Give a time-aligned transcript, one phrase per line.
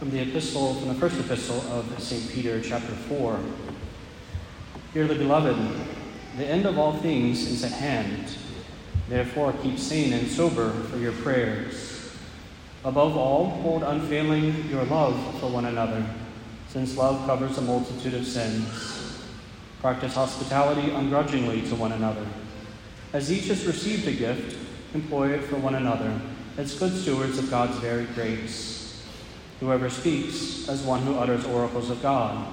[0.00, 2.32] from the epistle, from the first epistle of St.
[2.32, 3.38] Peter, chapter 4.
[4.94, 5.54] Dearly beloved,
[6.38, 8.34] the end of all things is at hand.
[9.10, 12.16] Therefore, keep sane and sober for your prayers.
[12.82, 16.02] Above all, hold unfailing your love for one another,
[16.68, 19.22] since love covers a multitude of sins.
[19.82, 22.24] Practice hospitality ungrudgingly to one another.
[23.12, 24.56] As each has received a gift,
[24.94, 26.18] employ it for one another,
[26.56, 28.79] as good stewards of God's very grace.
[29.60, 32.52] Whoever speaks, as one who utters oracles of God.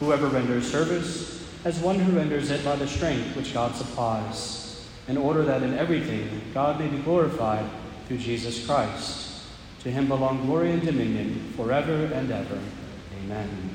[0.00, 4.62] Whoever renders service, as one who renders it by the strength which God supplies
[5.08, 7.64] in order that in everything God may be glorified
[8.06, 9.44] through Jesus Christ.
[9.82, 12.58] To him belong glory and dominion forever and ever.
[13.24, 13.70] Amen.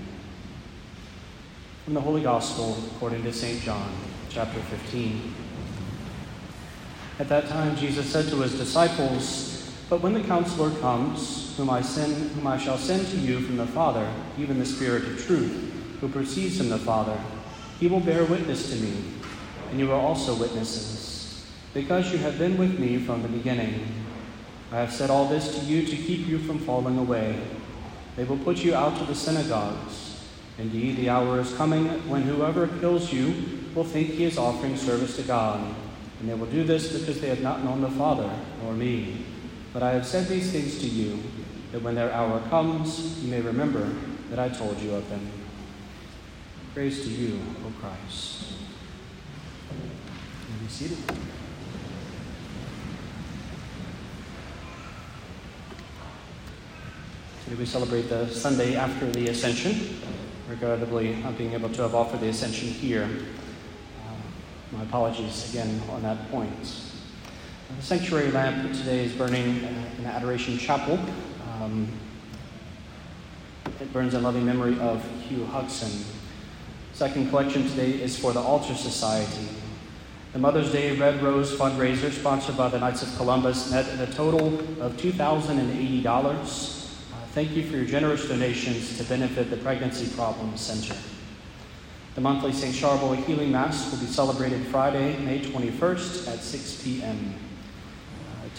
[1.86, 3.62] From the Holy Gospel according to St.
[3.62, 3.92] John,
[4.30, 5.34] chapter 15.
[7.20, 9.57] At that time Jesus said to his disciples,
[9.90, 13.58] But when the counselor comes, whom I send whom I shall send to you from
[13.58, 14.08] the Father,
[14.38, 17.18] even the Spirit of truth, who proceeds from the Father,
[17.80, 18.94] he will bear witness to me,
[19.72, 21.08] and you are also witnesses
[21.74, 23.88] because you have been with me from the beginning.
[24.72, 27.40] I have said all this to you to keep you from falling away.
[28.16, 30.26] They will put you out to the synagogues.
[30.58, 35.16] Indeed, the hour is coming when whoever kills you will think he is offering service
[35.18, 35.76] to God.
[36.20, 38.30] And they will do this because they have not known the Father
[38.64, 39.24] nor me.
[39.78, 41.20] But I have said these things to you,
[41.72, 43.88] that when their hour comes, you may remember
[44.32, 45.30] that I told you of them.
[46.74, 48.54] Praise to you, O Christ.
[49.70, 50.98] You be seated.
[57.44, 60.02] Today we celebrate the Sunday after the Ascension,
[60.50, 63.04] regrettably not being able to have offered the Ascension here.
[63.04, 66.88] Uh, my apologies again on that point.
[67.76, 70.98] The sanctuary lamp today is burning in the Adoration Chapel.
[71.60, 71.92] Um,
[73.82, 76.06] it burns in loving memory of Hugh Hudson.
[76.94, 79.50] Second collection today is for the Altar Society.
[80.32, 84.48] The Mother's Day Red Rose fundraiser, sponsored by the Knights of Columbus, net a total
[84.82, 86.94] of $2,080.
[87.34, 90.96] Thank you for your generous donations to benefit the Pregnancy Problems Center.
[92.16, 92.74] The monthly St.
[92.74, 97.34] Charbel Healing Mass will be celebrated Friday, May 21st at 6 p.m.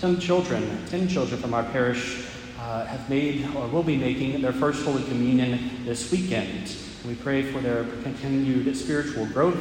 [0.01, 2.25] Ten children, ten children from our parish
[2.61, 6.73] uh, have made or will be making their first Holy Communion this weekend.
[7.05, 9.59] We pray for their continued spiritual growth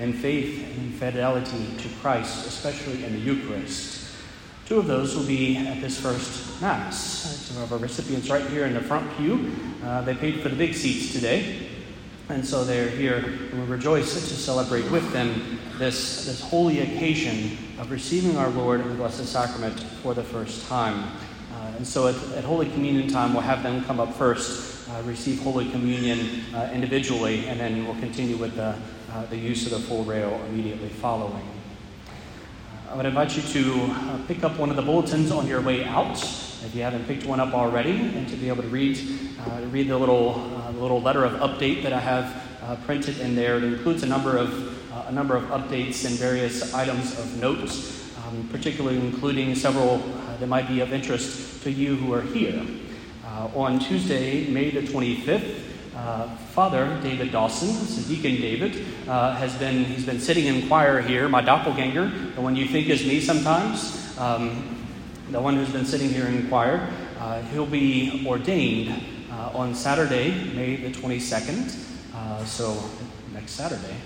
[0.00, 4.08] and faith and fidelity to Christ, especially in the Eucharist.
[4.66, 6.98] Two of those will be at this first Mass.
[7.46, 9.52] Some of our recipients right here in the front pew.
[9.84, 11.68] Uh, they paid for the big seats today,
[12.28, 17.56] and so they're here, and we rejoice to celebrate with them this, this holy occasion
[17.78, 21.04] of receiving our Lord in the Blessed Sacrament for the first time.
[21.52, 25.02] Uh, and so at, at, Holy Communion time, we'll have them come up first, uh,
[25.02, 28.74] receive Holy Communion uh, individually, and then we'll continue with the,
[29.12, 31.46] uh, the use of the full rail immediately following.
[32.88, 35.84] I would invite you to uh, pick up one of the bulletins on your way
[35.84, 36.22] out,
[36.64, 38.98] if you haven't picked one up already, and to be able to read,
[39.46, 43.34] uh, read the little, uh, little letter of update that I have uh, printed in
[43.34, 43.58] there.
[43.58, 44.75] It includes a number of, uh,
[45.06, 47.70] a number of updates and various items of note,
[48.26, 52.60] um, particularly including several uh, that might be of interest to you who are here.
[53.54, 55.66] on Tuesday, May the 25th,
[55.96, 57.70] uh, Father David Dawson,
[58.08, 62.54] Deacon David, uh, has been he's been sitting in choir here, my doppelganger, the one
[62.54, 64.76] you think is me sometimes, um,
[65.30, 66.88] the one who's been sitting here in choir.
[67.18, 69.02] Uh, he'll be ordained
[69.32, 71.74] uh, on Saturday, May the 22nd,
[72.14, 72.78] uh, so
[73.32, 73.96] next Saturday.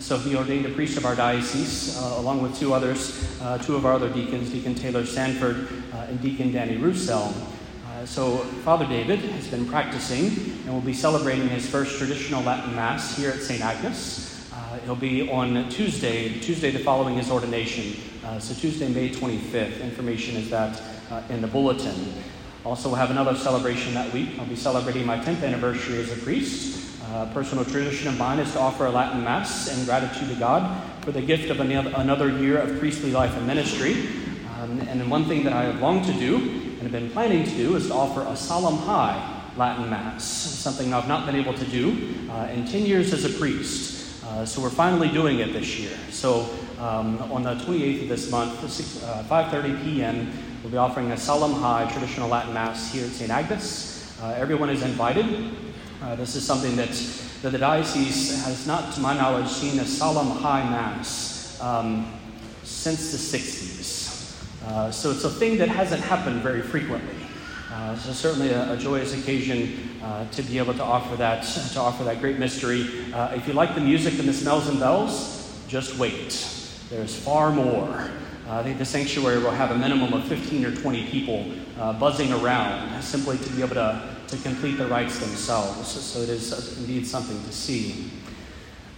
[0.00, 3.86] So he ordained a priest of our diocese, uh, along with two others, two of
[3.86, 7.32] our other deacons, Deacon Taylor Sanford and Deacon Danny Roussel
[8.06, 10.26] so Father David has been practicing
[10.64, 13.62] and will be celebrating his first traditional Latin Mass here at St.
[13.62, 14.52] Agnes.
[14.52, 17.96] Uh, it'll be on Tuesday, Tuesday the following his ordination.
[18.24, 19.80] Uh, so Tuesday, May 25th.
[19.80, 22.14] Information is that uh, in the bulletin.
[22.64, 24.30] Also, we'll have another celebration that week.
[24.38, 26.83] I'll be celebrating my 10th anniversary as a priest.
[27.12, 30.82] Uh, personal tradition of mine is to offer a Latin Mass in gratitude to God
[31.02, 34.06] for the gift of another year of priestly life and ministry.
[34.58, 37.50] Um, and one thing that I have longed to do and have been planning to
[37.50, 41.64] do is to offer a solemn high Latin Mass, something I've not been able to
[41.66, 44.24] do uh, in 10 years as a priest.
[44.24, 45.96] Uh, so we're finally doing it this year.
[46.10, 46.48] So
[46.80, 51.52] um, on the 28th of this month, 5.30 uh, p.m., we'll be offering a solemn
[51.52, 53.30] high traditional Latin Mass here at St.
[53.30, 54.12] Agnes.
[54.20, 55.63] Uh, everyone is invited.
[56.04, 56.90] Uh, this is something that,
[57.40, 62.12] that the diocese has not, to my knowledge, seen a solemn high Mass um,
[62.62, 64.66] since the 60s.
[64.66, 67.14] Uh, so it's a thing that hasn't happened very frequently.
[67.72, 71.42] Uh, so certainly a, a joyous occasion uh, to be able to offer that
[71.72, 72.86] to offer that great mystery.
[73.14, 76.46] Uh, if you like the music and the smells and bells, just wait.
[76.90, 78.10] There's far more.
[78.46, 81.50] Uh, I think the sanctuary will have a minimum of 15 or 20 people
[81.98, 85.88] buzzing around simply to be able to, to complete the rites themselves.
[85.88, 88.10] So it is indeed something to see.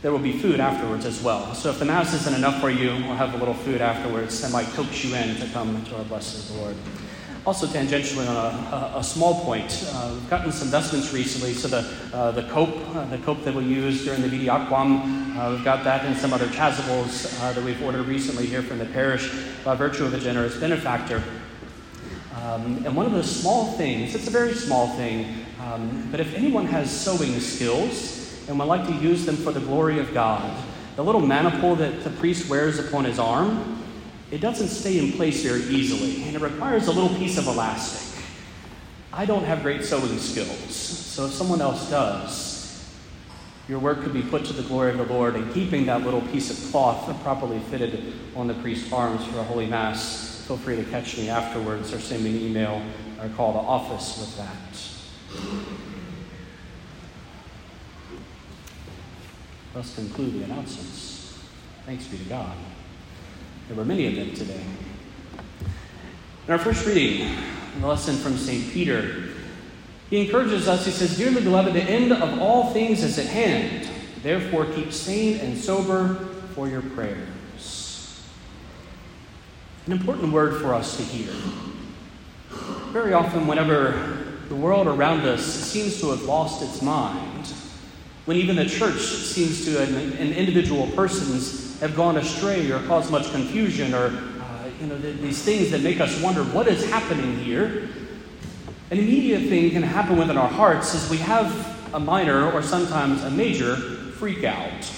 [0.02, 1.54] There will be food afterwards as well.
[1.54, 4.52] So if the Mass isn't enough for you, we'll have a little food afterwards that
[4.52, 6.76] might coax you in to come to our blessed Lord.
[7.46, 11.52] Also, tangentially, on a, a, a small point, uh, we've gotten some vestments recently.
[11.52, 15.36] So the uh, the cope, uh, the cope that we use during the Vidi Aquam,
[15.36, 18.78] uh, we've got that and some other chasubles uh, that we've ordered recently here from
[18.78, 19.32] the parish
[19.64, 21.22] by virtue of a generous benefactor.
[22.46, 26.32] Um, and one of those small things, it's a very small thing, um, but if
[26.32, 30.56] anyone has sewing skills and would like to use them for the glory of God,
[30.94, 33.82] the little maniple that the priest wears upon his arm,
[34.30, 38.22] it doesn't stay in place very easily, and it requires a little piece of elastic.
[39.12, 42.88] I don't have great sewing skills, so if someone else does,
[43.66, 46.22] your work could be put to the glory of the Lord in keeping that little
[46.22, 50.35] piece of cloth properly fitted on the priest's arms for a Holy Mass.
[50.46, 52.80] Feel free to catch me afterwards or send me an email
[53.20, 54.56] or call the office with that.
[59.74, 61.36] Let's conclude the announcements.
[61.84, 62.56] Thanks be to God.
[63.66, 64.62] There were many of them today.
[66.46, 67.28] In our first reading,
[67.80, 68.72] the lesson from St.
[68.72, 69.30] Peter,
[70.10, 73.88] he encourages us, he says, Dearly beloved, the end of all things is at hand.
[74.22, 76.14] Therefore, keep sane and sober
[76.54, 77.28] for your prayers.
[79.86, 81.32] An important word for us to hear.
[82.90, 87.46] Very often, whenever the world around us seems to have lost its mind,
[88.24, 93.30] when even the church seems to, and individual persons have gone astray or caused much
[93.30, 97.88] confusion or uh, you know, these things that make us wonder what is happening here.
[98.90, 103.22] An immediate thing can happen within our hearts is we have a minor or sometimes
[103.22, 104.90] a major freak out.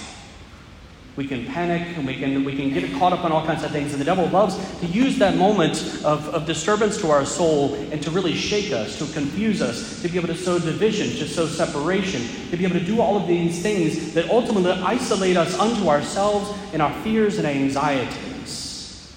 [1.18, 3.72] We can panic and we can, we can get caught up on all kinds of
[3.72, 3.90] things.
[3.90, 8.00] And the devil loves to use that moment of, of disturbance to our soul and
[8.04, 11.48] to really shake us, to confuse us, to be able to sow division, to sow
[11.48, 15.88] separation, to be able to do all of these things that ultimately isolate us unto
[15.88, 19.12] ourselves and our fears and anxieties.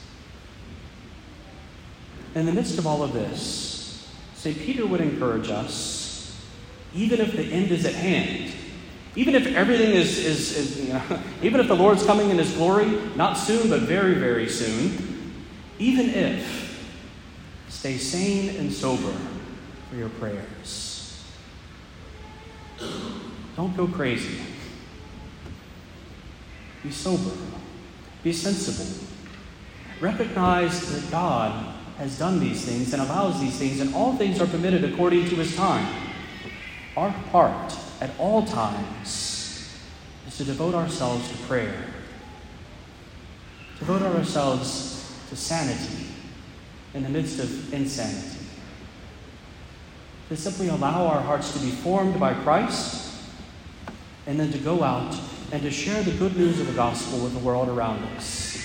[2.34, 4.58] In the midst of all of this, St.
[4.58, 6.36] Peter would encourage us,
[6.96, 8.41] even if the end is at hand,
[9.16, 11.02] even if everything is, is, is you know,
[11.42, 15.36] even if the Lord's coming in His glory, not soon, but very, very soon,
[15.80, 16.70] even if,
[17.68, 19.14] stay sane and sober
[19.90, 21.24] for your prayers.
[23.56, 24.40] Don't go crazy.
[26.84, 27.36] Be sober.
[28.24, 29.08] Be sensible.
[30.00, 34.48] Recognize that God has done these things and allows these things, and all things are
[34.48, 35.86] permitted according to His time.
[36.96, 39.70] Our part at all times
[40.28, 41.86] is to devote ourselves to prayer,
[43.80, 46.08] devote ourselves to sanity
[46.96, 48.46] in the midst of insanity,
[50.30, 53.20] to simply allow our hearts to be formed by Christ,
[54.26, 55.16] and then to go out
[55.52, 58.58] and to share the good news of the gospel with the world around us.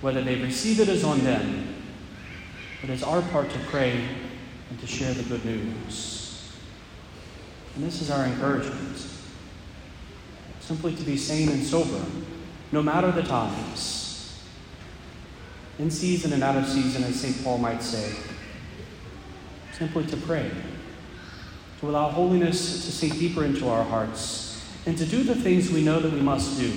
[0.00, 1.82] Whether they receive it is on them,
[2.80, 4.06] but it's our part to pray
[4.70, 6.19] and to share the good news.
[7.74, 9.06] And this is our encouragement
[10.60, 12.00] simply to be sane and sober,
[12.70, 14.40] no matter the times,
[15.80, 17.42] in season and out of season, as St.
[17.42, 18.14] Paul might say.
[19.72, 20.48] Simply to pray,
[21.80, 25.82] to allow holiness to sink deeper into our hearts, and to do the things we
[25.82, 26.72] know that we must do.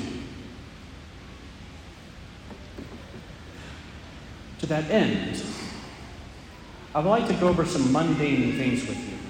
[4.60, 5.44] To that end,
[6.96, 9.23] I would like to go over some mundane things with you.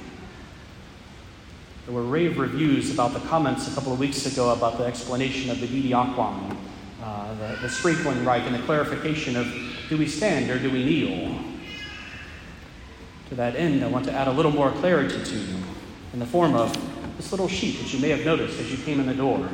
[1.85, 5.51] There were rave reviews about the comments a couple of weeks ago about the explanation
[5.51, 6.55] of the Vidi Aquam,
[7.03, 9.53] uh, the, the sprinkling rite, and the clarification of
[9.89, 11.39] do we stand or do we kneel?
[13.29, 15.57] To that end, I want to add a little more clarity to you
[16.13, 16.73] in the form of
[17.17, 19.49] this little sheet that you may have noticed as you came in the door.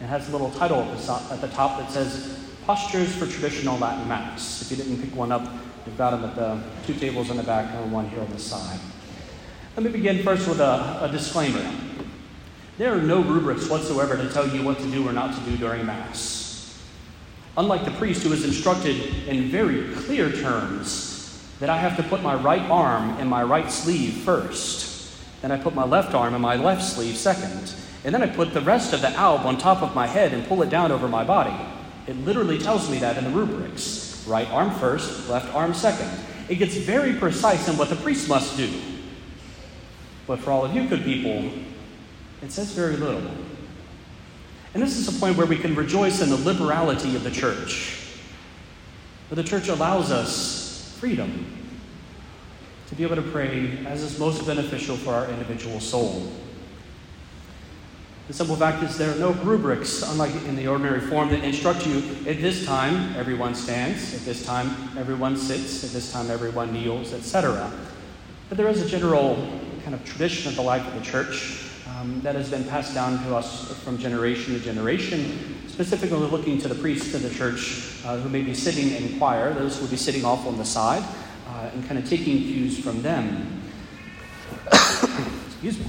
[0.00, 4.62] It has a little title at the top that says Postures for Traditional Latin Mass.
[4.62, 5.48] If you didn't pick one up,
[5.86, 8.38] you've got them at the two tables in the back and one here on the
[8.38, 8.80] side.
[9.78, 11.64] Let me begin first with a, a disclaimer.
[12.78, 15.56] There are no rubrics whatsoever to tell you what to do or not to do
[15.56, 16.82] during Mass.
[17.56, 18.96] Unlike the priest who is instructed
[19.28, 23.70] in very clear terms that I have to put my right arm in my right
[23.70, 28.20] sleeve first, then I put my left arm in my left sleeve second, and then
[28.20, 30.70] I put the rest of the alb on top of my head and pull it
[30.70, 31.54] down over my body.
[32.08, 36.10] It literally tells me that in the rubrics right arm first, left arm second.
[36.48, 38.97] It gets very precise in what the priest must do.
[40.28, 41.50] But for all of you good people,
[42.42, 43.22] it says very little.
[44.74, 47.96] And this is a point where we can rejoice in the liberality of the church.
[49.28, 51.46] Where the church allows us freedom
[52.88, 56.30] to be able to pray as is most beneficial for our individual soul.
[58.28, 61.86] The simple fact is there are no rubrics, unlike in the ordinary form, that instruct
[61.86, 66.74] you at this time everyone stands, at this time everyone sits, at this time everyone
[66.74, 67.72] kneels, etc.
[68.50, 71.64] But there is a general kind of tradition of the life of the church
[71.96, 76.68] um, that has been passed down to us from generation to generation, specifically looking to
[76.68, 79.90] the priests of the church uh, who may be sitting in choir, those who will
[79.90, 81.02] be sitting off on the side,
[81.48, 83.62] uh, and kind of taking cues from them.
[85.46, 85.86] Excuse me.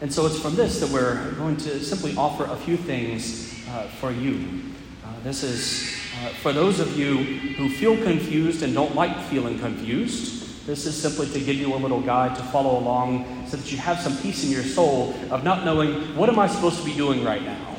[0.00, 3.88] And so it's from this that we're going to simply offer a few things uh,
[3.98, 4.62] for you.
[5.04, 7.16] Uh, this is uh, for those of you
[7.56, 10.45] who feel confused and don't like feeling confused.
[10.66, 13.78] This is simply to give you a little guide to follow along so that you
[13.78, 16.94] have some peace in your soul of not knowing what am I supposed to be
[16.94, 17.76] doing right now.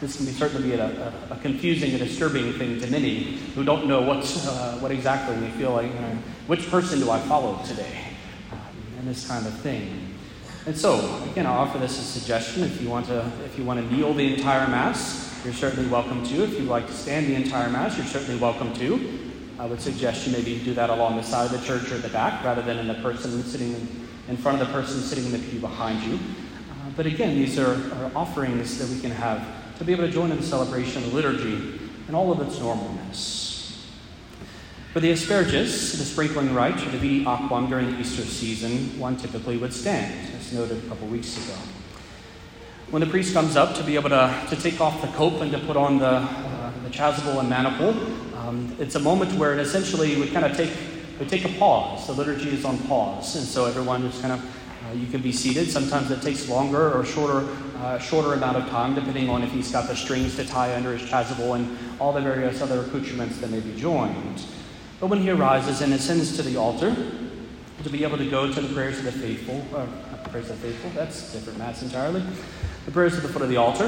[0.00, 3.64] This can be certainly be a, a, a confusing and disturbing thing to many who
[3.64, 5.90] don't know what, uh, what exactly they feel like.
[6.46, 8.04] Which person do I follow today?
[8.52, 8.58] Um,
[8.98, 10.14] and this kind of thing.
[10.66, 12.62] And so, again, I'll offer this as a suggestion.
[12.62, 16.24] If you want to, if you want to kneel the entire Mass, you're certainly welcome
[16.26, 16.44] to.
[16.44, 19.32] If you'd like to stand the entire Mass, you're certainly welcome to.
[19.58, 22.08] I would suggest you maybe do that along the side of the church or the
[22.08, 23.74] back rather than in the person sitting
[24.28, 26.14] in, front of the person sitting in the pew behind you.
[26.14, 29.46] Uh, but again, these are, are offerings that we can have
[29.78, 32.58] to be able to join in the celebration of the liturgy in all of its
[32.58, 33.84] normalness.
[34.92, 39.16] For the Asperges, the sprinkling rite, or the vidi aquam during the Easter season, one
[39.16, 41.58] typically would stand, as noted a couple weeks ago.
[42.90, 45.50] When the priest comes up to be able to, to take off the cope and
[45.52, 47.92] to put on the, uh, the chasuble and maniple,
[48.44, 50.70] um, it's a moment where essentially we kind of take,
[51.18, 52.06] would take a pause.
[52.06, 55.32] The liturgy is on pause, and so everyone is kind of, uh, you can be
[55.32, 55.70] seated.
[55.70, 57.48] Sometimes it takes longer or shorter,
[57.78, 60.94] uh, shorter amount of time, depending on if he's got the strings to tie under
[60.96, 64.44] his chasuble and all the various other accoutrements that may be joined.
[65.00, 66.94] But when he arises and ascends to the altar,
[67.82, 69.86] to be able to go to the prayers of the faithful, uh,
[70.28, 72.22] prayers of the faithful, that's different mass entirely.
[72.84, 73.86] The prayers at the foot of the altar.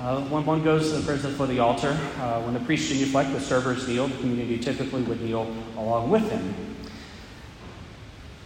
[0.00, 1.90] Uh, when one goes to the foot of the altar,
[2.20, 6.26] uh, when the priest genuflect, the servers kneel, the community typically would kneel along with
[6.30, 6.54] him.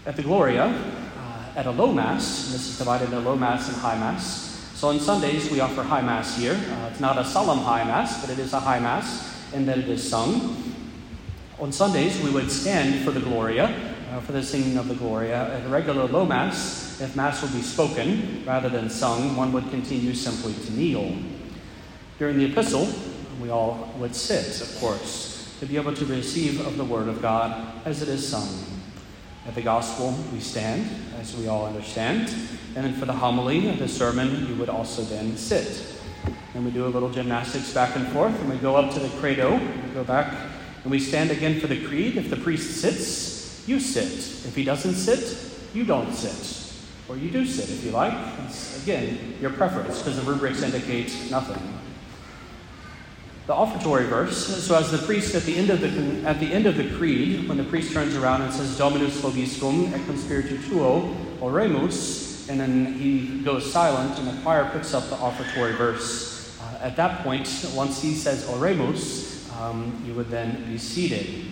[0.04, 3.76] At the Gloria, uh, at a low mass, this is divided into low mass and
[3.76, 4.68] high mass.
[4.75, 6.54] So on Sundays, we offer high mass here.
[6.54, 9.78] Uh, it's not a solemn high mass, but it is a high mass, and then
[9.78, 10.75] it is sung.
[11.61, 13.66] On Sundays, we would stand for the Gloria,
[14.11, 15.54] uh, for the singing of the Gloria.
[15.54, 19.70] At a regular low Mass, if Mass would be spoken rather than sung, one would
[19.70, 21.16] continue simply to kneel.
[22.18, 22.88] During the Epistle,
[23.42, 27.21] we all would sit, of course, to be able to receive of the Word of
[27.21, 28.49] God as it is sung.
[29.49, 32.28] At the Gospel, we stand, as we all understand.
[32.76, 35.85] And then for the homily, the sermon, you would also then sit.
[36.54, 39.09] And we do a little gymnastics back and forth, and we go up to the
[39.18, 40.33] credo, we go back
[40.85, 42.16] and we stand again for the creed.
[42.16, 44.12] If the priest sits, you sit.
[44.47, 45.37] If he doesn't sit,
[45.75, 46.62] you don't sit.
[47.09, 48.14] Or you do sit if you like.
[48.44, 51.80] It's, again, your preference, because the rubrics indicate nothing.
[53.46, 56.64] The offertory verse, so as the priest at the end of the, at the, end
[56.64, 61.14] of the creed, when the priest turns around and says, Dominus vobiscum et spiritu tuo
[61.42, 66.58] oremus, and then he goes silent and the choir picks up the offertory verse.
[66.58, 71.44] Uh, at that point, once he says oremus, um, you would then be seated.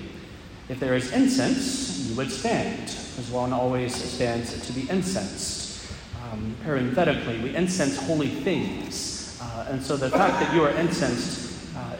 [0.71, 2.85] If there is incense, you would stand,
[3.19, 5.93] as one always stands to be incensed.
[6.25, 9.39] Um, parenthetically, we incense holy things.
[9.43, 11.42] Uh, and so the fact that you are incensed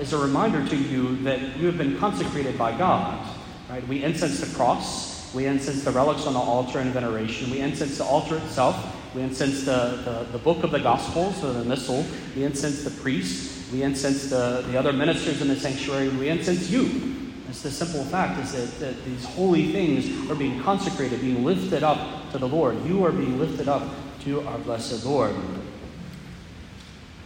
[0.01, 3.27] is a reminder to you that you have been consecrated by God.
[3.69, 3.87] Right?
[3.89, 7.99] We incense the cross, we incense the relics on the altar in veneration, we incense
[7.99, 8.77] the altar itself,
[9.15, 12.05] we incense the, the, the book of the Gospels or the Missal,
[12.37, 16.11] we incense the priest, we incense the, the other ministers in the sanctuary.
[16.11, 17.33] We incense you.
[17.49, 21.83] It's the simple fact is that, that these holy things are being consecrated, being lifted
[21.83, 22.85] up to the Lord.
[22.85, 23.83] You are being lifted up
[24.25, 25.35] to our blessed Lord.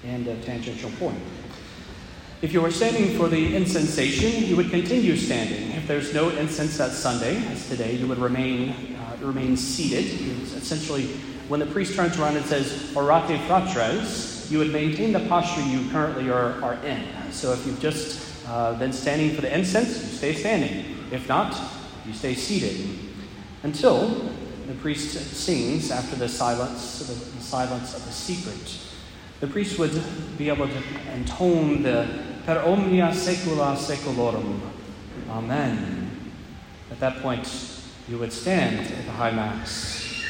[0.04, 1.18] And a tangential point.
[2.42, 5.70] If you were standing for the incensation, you would continue standing.
[5.72, 10.04] If there's no incense that Sunday, as today, you would remain, uh, remain seated.
[10.54, 11.06] Essentially,
[11.48, 15.90] when the priest turns around and says, Orate fratres, you would maintain the posture you
[15.90, 17.02] currently are, are in.
[17.32, 20.94] So if you've just uh, been standing for the incense, you stay standing.
[21.10, 21.58] If not,
[22.06, 22.98] you stay seated
[23.62, 24.30] until
[24.66, 28.78] the priest sings after the silence, the, the silence of the secret.
[29.40, 30.02] The priest would
[30.38, 30.82] be able to
[31.14, 32.08] intone the
[32.46, 34.60] per omnia saecula saeculorum.
[35.28, 36.10] Amen.
[36.90, 37.46] At that point,
[38.08, 40.24] you would stand at the high mass.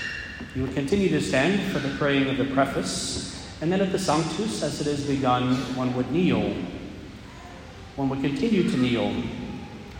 [0.55, 3.99] You would continue to stand for the praying of the preface, and then at the
[3.99, 6.55] Sanctus, as it is begun, one would kneel.
[7.95, 9.15] One would continue to kneel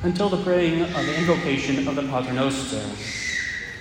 [0.03, 2.83] until the praying of the invocation of the Paternoster.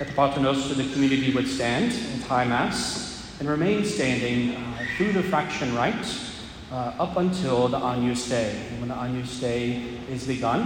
[0.00, 4.54] At the Paternoster, the community would stand in High Mass and remain standing
[4.96, 6.18] through the fraction rite
[6.72, 8.56] uh, up until the Dei.
[8.70, 10.62] And when the Agnus Dei is begun,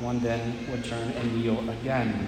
[0.00, 2.26] one then would turn and kneel again.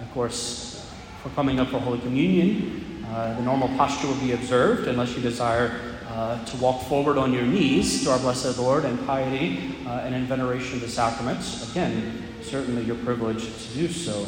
[0.00, 0.90] Of course,
[1.22, 5.20] for coming up for Holy Communion, uh, the normal posture will be observed unless you
[5.20, 5.78] desire
[6.08, 10.14] uh, to walk forward on your knees to our blessed Lord in piety uh, and
[10.14, 11.70] in veneration of the sacraments.
[11.72, 14.24] Again, certainly your privilege to do so.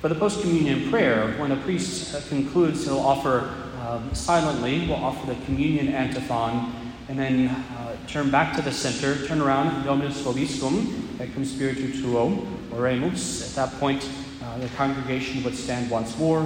[0.00, 5.26] For the post communion prayer, when a priest concludes, he'll offer um, silently, will offer
[5.26, 6.72] the communion antiphon,
[7.08, 12.00] and then uh, turn back to the center, turn around, Dominus Vobiscum, et cum spiritu
[12.00, 13.48] tuo, oremus.
[13.48, 14.08] At that point,
[14.42, 16.44] uh, the congregation would stand once more,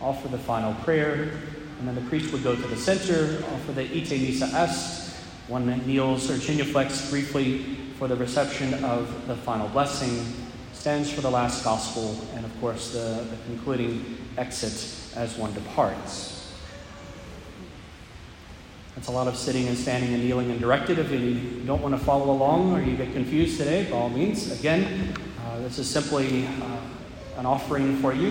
[0.00, 1.32] offer the final prayer,
[1.78, 5.10] and then the priest would go to the center, offer the Ite Missa Est.
[5.48, 10.24] One kneels or genuflects briefly for the reception of the final blessing,
[10.72, 16.41] stands for the last gospel, and of course the, the concluding exit as one departs.
[18.94, 20.98] That's a lot of sitting and standing and kneeling and directed.
[20.98, 24.52] If you don't want to follow along or you get confused today, by all means,
[24.52, 25.14] again,
[25.46, 28.28] uh, this is simply uh, an offering for you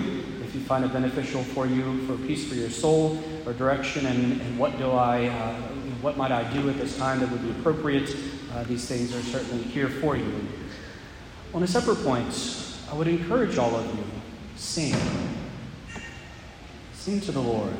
[0.52, 4.40] if you find it beneficial for you for peace for your soul or direction and,
[4.40, 5.54] and what do I, uh,
[6.02, 8.14] what might I do at this time that would be appropriate.
[8.52, 10.46] Uh, these things are certainly here for you.
[11.54, 14.04] On a separate point, I would encourage all of you
[14.56, 14.94] sing.
[16.92, 17.74] Sing to the Lord.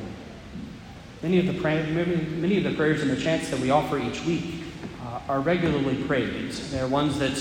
[1.23, 4.65] Many of the, many of the prayers and the chants that we offer each week
[5.05, 6.51] uh, are regularly prayed.
[6.51, 7.39] They're ones that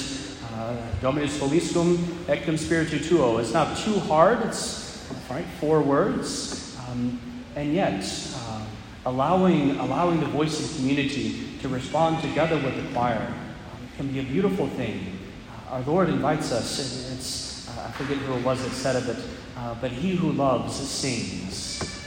[0.54, 3.40] uh, Dominus Vobiscum et cum spiritu tuo.
[3.40, 4.42] It's not too hard.
[4.44, 6.78] It's right, four words.
[6.88, 7.20] Um,
[7.56, 8.04] and yet,
[8.36, 8.64] uh,
[9.08, 14.12] allowing, allowing the voice of the community to respond together with the choir um, can
[14.12, 15.18] be a beautiful thing.
[15.50, 16.78] Uh, our Lord invites us.
[17.14, 19.18] It's, uh, I forget who it was that said it,
[19.58, 22.01] uh, but he who loves sings.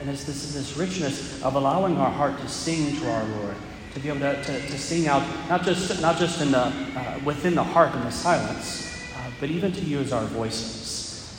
[0.00, 3.56] And it's this, this richness of allowing our heart to sing to our Lord
[3.94, 7.20] to be able to, to, to sing out, not just, not just in the, uh,
[7.24, 10.88] within the heart in the silence, uh, but even to use our voices.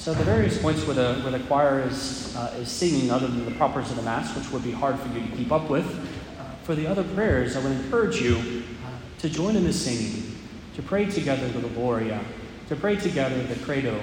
[0.01, 3.45] So the various points where the, where the choir is, uh, is singing, other than
[3.45, 5.85] the propers of the Mass, which would be hard for you to keep up with,
[6.39, 10.35] uh, for the other prayers, I would encourage you uh, to join in the singing,
[10.75, 12.19] to pray together the Gloria,
[12.67, 13.97] to pray together the Credo,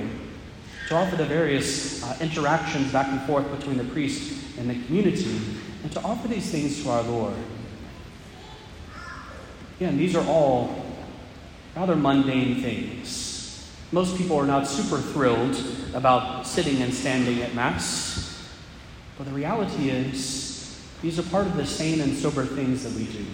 [0.88, 5.38] to offer the various uh, interactions back and forth between the priest and the community,
[5.82, 7.34] and to offer these things to our Lord.
[9.76, 10.86] Again, these are all
[11.76, 13.70] rather mundane things.
[13.92, 18.48] Most people are not super thrilled about sitting and standing at Mass,
[19.18, 23.04] but the reality is, these are part of the sane and sober things that we
[23.04, 23.26] do.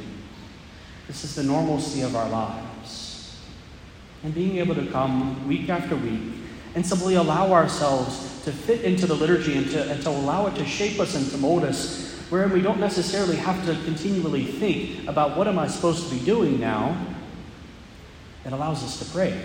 [1.07, 3.38] This is the normalcy of our lives.
[4.25, 6.35] And being able to come week after week
[6.74, 10.54] and simply allow ourselves to fit into the liturgy and to, and to allow it
[10.56, 15.06] to shape us and to mold us wherein we don't necessarily have to continually think
[15.08, 16.96] about what am I supposed to be doing now.
[18.44, 19.40] It allows us to pray.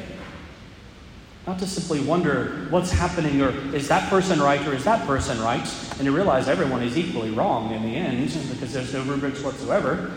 [1.47, 5.39] Not to simply wonder what's happening or is that person right or is that person
[5.41, 9.41] right, and to realize everyone is equally wrong in the end because there's no rubrics
[9.41, 10.11] whatsoever.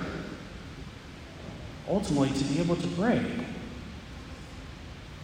[1.89, 3.25] Ultimately, to be able to pray,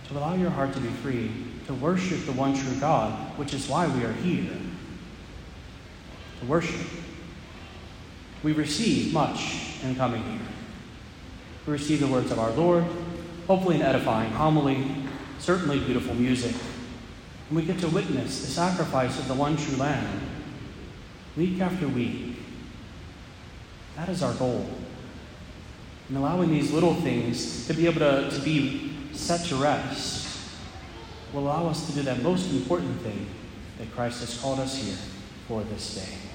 [0.08, 1.30] to allow your heart to be free,
[1.66, 4.56] to worship the one true God, which is why we are here.
[6.40, 6.86] To worship.
[8.42, 10.40] We receive much in coming here.
[11.66, 12.84] We receive the words of our Lord,
[13.46, 14.82] hopefully an edifying homily,
[15.38, 16.54] certainly beautiful music.
[17.48, 20.20] And we get to witness the sacrifice of the one true Lamb
[21.36, 22.36] week after week.
[23.96, 24.68] That is our goal.
[26.08, 28.97] And allowing these little things to be able to, to be
[29.48, 30.28] to rest
[31.32, 33.26] will allow us to do that most important thing
[33.78, 34.96] that Christ has called us here
[35.46, 36.27] for this day.